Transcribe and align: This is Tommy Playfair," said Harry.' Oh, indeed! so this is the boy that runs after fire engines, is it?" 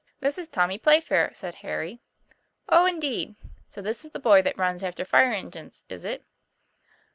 This 0.19 0.39
is 0.39 0.47
Tommy 0.47 0.79
Playfair," 0.79 1.29
said 1.35 1.53
Harry.' 1.61 2.01
Oh, 2.69 2.87
indeed! 2.87 3.35
so 3.69 3.83
this 3.83 4.03
is 4.03 4.09
the 4.09 4.19
boy 4.19 4.41
that 4.41 4.57
runs 4.57 4.83
after 4.83 5.05
fire 5.05 5.31
engines, 5.31 5.83
is 5.89 6.03
it?" 6.03 6.25